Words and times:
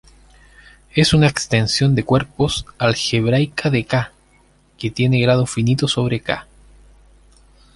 Es 0.95 1.13
una 1.13 1.27
extensión 1.27 1.93
de 1.93 2.03
cuerpos 2.03 2.65
algebraica 2.79 3.69
de 3.69 3.85
"K" 3.85 4.11
que 4.79 4.89
tiene 4.89 5.21
grado 5.21 5.45
finito 5.45 5.87
sobre 5.87 6.21
"K". 6.21 6.47